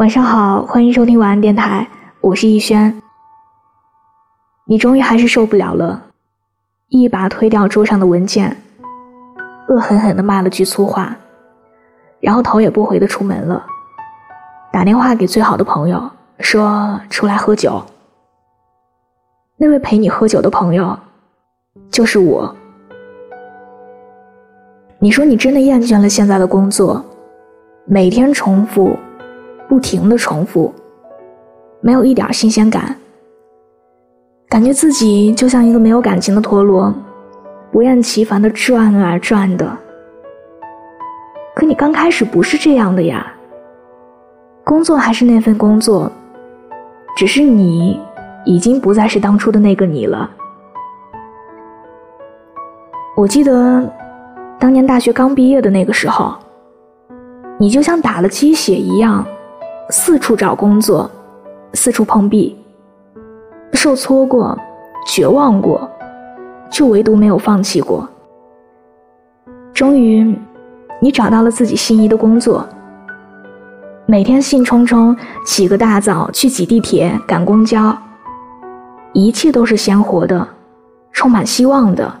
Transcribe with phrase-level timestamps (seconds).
[0.00, 1.86] 晚上好，欢迎收听晚安电台，
[2.22, 3.02] 我是逸轩。
[4.64, 6.02] 你终于还是受不了了，
[6.88, 8.56] 一把推掉桌上的文件，
[9.68, 11.14] 恶狠狠地骂了句粗话，
[12.18, 13.62] 然后头也不回地出门了。
[14.72, 17.84] 打电话给最好的朋友，说出来喝酒。
[19.58, 20.98] 那位陪你喝酒的朋友，
[21.90, 22.56] 就是我。
[24.98, 27.04] 你说你真的厌倦了现在的工作，
[27.84, 28.98] 每天重复。
[29.70, 30.74] 不停的重复，
[31.80, 32.96] 没有一点新鲜感，
[34.48, 36.92] 感觉自己就像一个没有感情的陀螺，
[37.70, 39.78] 不厌其烦的转啊转的。
[41.54, 43.32] 可你刚开始不是这样的呀，
[44.64, 46.10] 工作还是那份工作，
[47.16, 47.96] 只是你
[48.44, 50.28] 已经不再是当初的那个你了。
[53.16, 53.88] 我记得
[54.58, 56.34] 当年大学刚毕业的那个时候，
[57.56, 59.24] 你就像打了鸡血一样。
[59.90, 61.10] 四处找工作，
[61.74, 62.56] 四处碰壁，
[63.72, 64.56] 受挫过，
[65.06, 65.90] 绝望过，
[66.70, 68.08] 就唯独没有放弃过。
[69.74, 70.38] 终于，
[71.00, 72.64] 你找到了自己心仪的工作。
[74.06, 77.96] 每天兴冲冲起个大早去挤地铁、赶公交，
[79.12, 80.46] 一切都是鲜活的，
[81.10, 82.12] 充满希望的。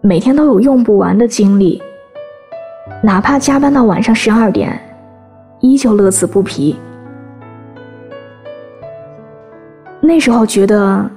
[0.00, 1.82] 每天都有用不完的精力，
[3.02, 4.80] 哪怕加班到晚上十二点。
[5.60, 6.76] 依旧乐此不疲。
[10.00, 11.10] 那时候觉得，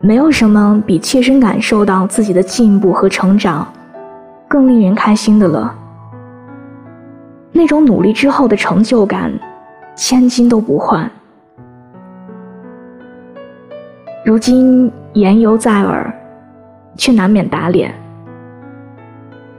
[0.00, 3.66] 没有什么比切身感受到自己的进步和成长，
[4.48, 5.72] 更令人开心的了。
[7.52, 9.30] 那种努力之后的成就感，
[9.94, 11.08] 千金都不换。
[14.24, 16.12] 如今言犹在耳，
[16.96, 17.94] 却难免打脸，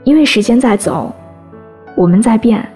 [0.02, 1.14] 因为时间在走，
[1.94, 2.66] 我们在变。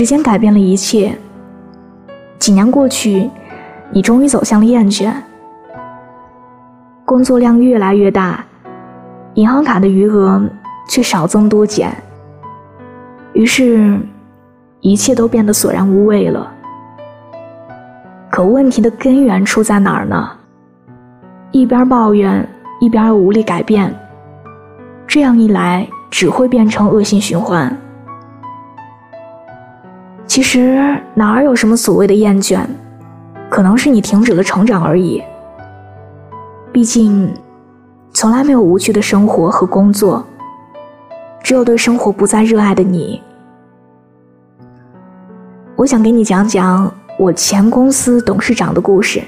[0.00, 1.14] 时间改变了一切。
[2.38, 3.28] 几年过去，
[3.90, 5.12] 你终于走向了厌倦，
[7.04, 8.42] 工作量越来越大，
[9.34, 10.42] 银行卡的余额
[10.88, 11.94] 却少增多减。
[13.34, 14.00] 于是，
[14.80, 16.50] 一切都变得索然无味了。
[18.30, 20.30] 可问题的根源出在哪儿呢？
[21.50, 22.48] 一边抱怨，
[22.80, 23.94] 一边又无力改变，
[25.06, 27.76] 这样一来，只会变成恶性循环。
[30.30, 32.60] 其实哪儿有什么所谓的厌倦，
[33.50, 35.20] 可能是你停止了成长而已。
[36.70, 37.34] 毕竟，
[38.12, 40.24] 从来没有无趣的生活和工作，
[41.42, 43.20] 只有对生活不再热爱的你。
[45.74, 49.20] 我想给你讲讲我前公司董事长的故事。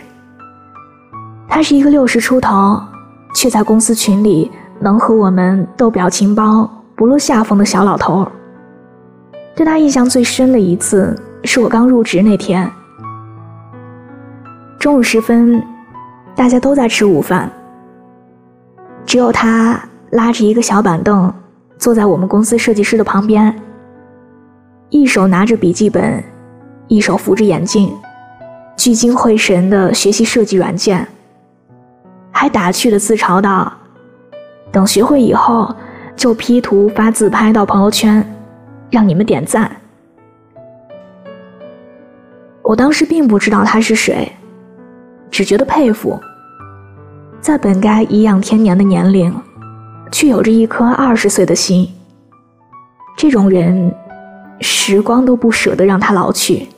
[1.49, 2.81] 他是一个六十出头，
[3.35, 4.49] 却在公司群里
[4.79, 8.25] 能和我们斗表情包、不落下风的小老头。
[9.55, 11.15] 对他印象最深的一次，
[11.45, 12.71] 是我刚入职那天。
[14.79, 15.63] 中午时分，
[16.35, 17.51] 大家都在吃午饭，
[19.05, 19.81] 只有他
[20.11, 21.33] 拉着一个小板凳，
[21.79, 23.55] 坐在我们公司设计师的旁边，
[24.89, 26.25] 一手拿着笔记本，
[26.89, 27.95] 一手扶着眼镜，
[28.77, 31.07] 聚精会神的学习设计软件，
[32.33, 33.73] 还打趣的自嘲道
[34.73, 35.73] ：“等学会以后，
[36.17, 38.27] 就 P 图发自拍到朋友圈。”
[38.93, 39.75] 让你们点赞。
[42.63, 44.31] 我当时并不知道他是谁，
[45.31, 46.21] 只觉得佩服。
[47.41, 49.35] 在本该颐养天年的年龄，
[50.13, 51.89] 却有着一颗二十岁的心。
[53.17, 53.93] 这种人，
[54.61, 56.69] 时光都不舍得让他老去。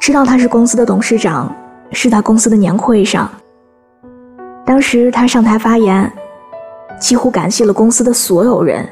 [0.00, 1.50] 知道他是公司的董事长，
[1.92, 3.28] 是在公司的年会上。
[4.66, 6.12] 当时他上台发言，
[7.00, 8.86] 几乎感谢了公司的所有人。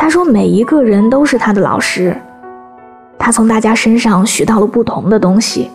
[0.00, 2.16] 他说：“每一个人都是他的老师，
[3.18, 5.70] 他从大家身上学到了不同的东西，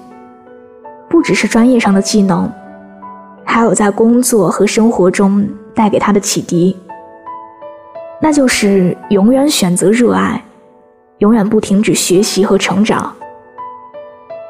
[1.08, 2.52] 不只是专业上的技能，
[3.44, 6.76] 还有在工作和生活中带给他的启迪。
[8.20, 10.44] 那就是永远选择热爱，
[11.20, 13.14] 永远不停止学习和成长。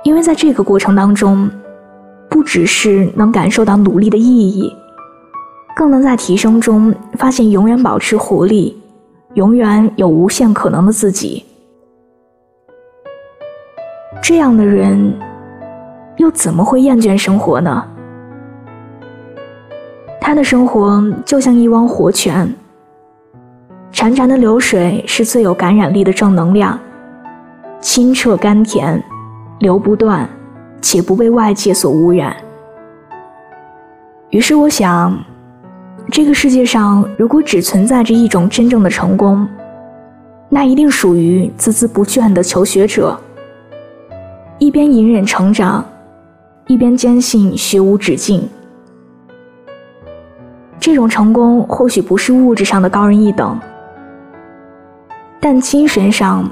[0.05, 1.51] 因为在这个过程当中，
[2.29, 4.73] 不只是能感受到努力的意义，
[5.75, 8.81] 更能在提升中发现永远保持活力。”
[9.35, 11.45] 永远有无限可能的自己，
[14.21, 15.13] 这样的人
[16.15, 17.85] 又怎么会厌倦生活呢？
[20.21, 22.47] 他的生活就像一汪活泉，
[23.91, 26.79] 潺潺的流水是最有感染力的正能量，
[27.81, 29.03] 清澈甘甜，
[29.59, 30.27] 流不断，
[30.81, 32.33] 且不被外界所污染。
[34.29, 35.13] 于是我想，
[36.11, 39.47] 这个世界上如果只存在着一种真正的成功，
[40.49, 43.19] 那一定属于孜孜不倦的求学者，
[44.59, 45.83] 一边隐忍成长，
[46.67, 48.47] 一边坚信学无止境。
[50.79, 53.59] 这种成功或许不是物质上的高人一等，
[55.39, 56.47] 但精神上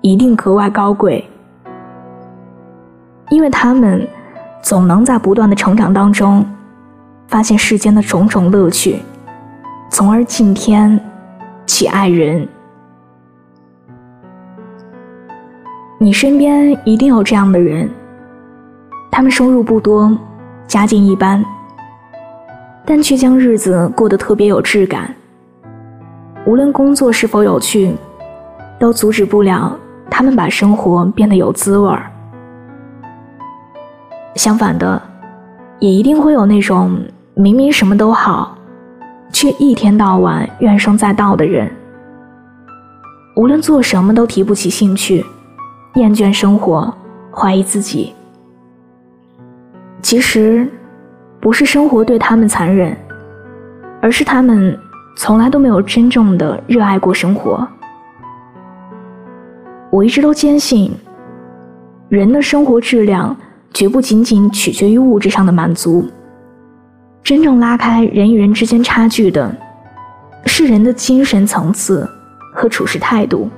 [0.00, 1.28] 一定格外高贵，
[3.30, 4.06] 因为他们
[4.62, 6.46] 总能在不断的成长当中，
[7.34, 9.00] 发现世间的种种乐趣，
[9.90, 11.00] 从而敬天，
[11.66, 12.46] 启爱人。
[15.98, 17.90] 你身边一定有这样的人，
[19.10, 20.16] 他们收入不多，
[20.68, 21.44] 家境一般，
[22.86, 25.12] 但却将日子过得特别有质感。
[26.46, 27.96] 无论工作是否有趣，
[28.78, 29.76] 都阻止不了
[30.08, 32.08] 他们把生活变得有滋味儿。
[34.36, 35.02] 相反的，
[35.80, 36.96] 也一定会有那种
[37.36, 38.56] 明明什么都好，
[39.32, 41.68] 却一天到晚怨声载道的人。
[43.34, 45.24] 无论做什么都提不起兴趣。
[45.94, 46.92] 厌倦生活，
[47.32, 48.12] 怀疑自己。
[50.02, 50.68] 其实，
[51.40, 52.96] 不是生活对他们残忍，
[54.00, 54.76] 而是他们
[55.16, 57.66] 从来都没有真正的热爱过生活。
[59.90, 60.92] 我一直都坚信，
[62.08, 63.36] 人的生活质量
[63.72, 66.08] 绝不仅仅取决于物质上的满足，
[67.24, 69.52] 真正拉开人与人之间差距的，
[70.46, 72.08] 是人的精神层次
[72.54, 73.50] 和处事态度，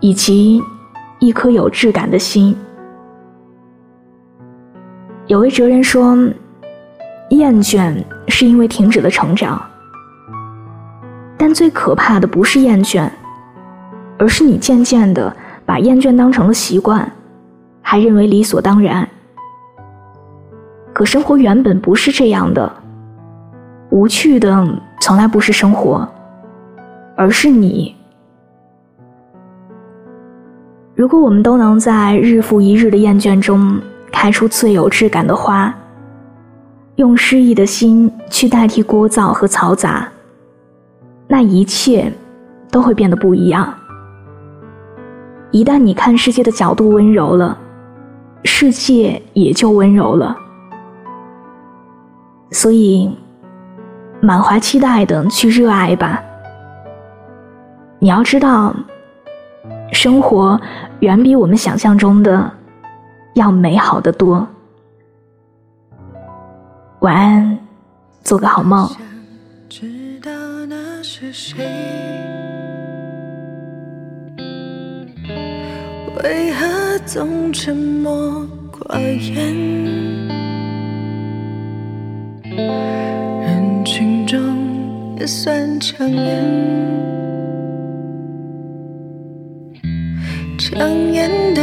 [0.00, 0.60] 以及。
[1.20, 2.56] 一颗有质感的心。
[5.26, 6.16] 有位哲人说
[7.30, 7.92] ：“厌倦
[8.28, 9.60] 是因为停止了成长，
[11.36, 13.10] 但最可怕的不是厌倦，
[14.16, 15.36] 而是你渐渐的
[15.66, 17.10] 把厌倦当成了习惯，
[17.82, 19.08] 还认为理所当然。
[20.98, 22.72] 可生活原本不是这样的，
[23.90, 24.66] 无趣的
[25.00, 26.08] 从来不是生活，
[27.14, 27.94] 而是你。”
[30.96, 33.80] 如果我们都能在日复一日的厌倦中
[34.10, 35.72] 开出最有质感的花，
[36.96, 40.08] 用诗意的心去代替聒噪和嘈杂，
[41.28, 42.12] 那一切
[42.72, 43.72] 都会变得不一样。
[45.52, 47.56] 一旦你看世界的角度温柔了，
[48.42, 50.36] 世界也就温柔了。
[52.50, 53.10] 所以，
[54.20, 56.22] 满怀期待的去热爱吧。
[57.98, 58.74] 你要知道。
[59.90, 60.60] 生活
[61.00, 62.52] 远比我们想象中的
[63.34, 64.46] 要美好的多。
[67.00, 67.58] 晚安，
[68.22, 68.86] 做个好梦。
[76.22, 80.37] 为何总沉默寡言？
[85.28, 86.42] 算抢眼。
[90.58, 91.60] 强颜的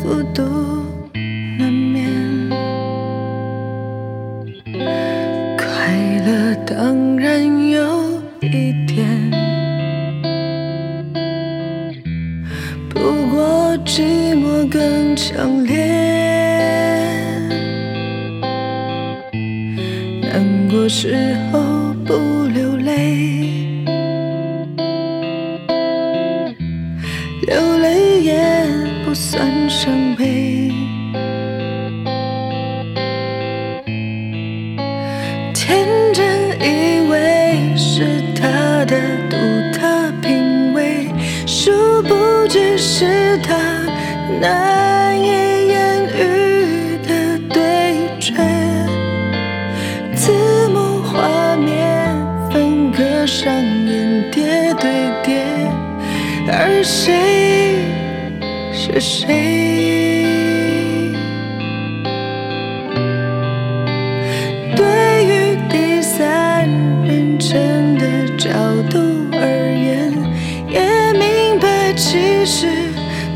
[0.00, 0.44] 孤独
[1.58, 2.08] 难免，
[5.58, 5.64] 快
[6.24, 9.04] 乐当然有一点，
[12.88, 13.00] 不
[13.34, 15.74] 过寂寞更强烈。
[20.22, 21.63] 难过时候
[28.22, 28.34] 也
[29.04, 30.70] 不算伤悲，
[35.52, 36.24] 天真
[36.60, 38.96] 以为是他的
[39.28, 39.36] 独
[39.72, 41.08] 特品味，
[41.46, 42.14] 殊不
[42.48, 43.56] 知是他
[44.40, 45.53] 难以
[58.94, 59.26] 是谁？
[64.76, 66.68] 对于第三
[67.04, 68.06] 人称的
[68.38, 68.50] 角
[68.88, 68.98] 度
[69.32, 70.12] 而言，
[70.68, 72.68] 也明白其实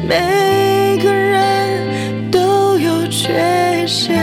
[0.08, 4.16] 每个人都有缺陷，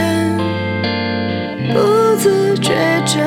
[1.74, 2.72] 不自觉
[3.04, 3.20] 遮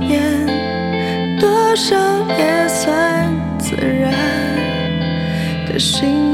[0.00, 1.94] 掩，多少
[2.38, 4.10] 也算自然
[5.68, 6.25] 的心